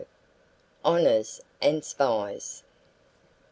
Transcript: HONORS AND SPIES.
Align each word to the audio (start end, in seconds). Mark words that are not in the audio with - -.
HONORS 0.83 1.41
AND 1.61 1.85
SPIES. 1.85 2.63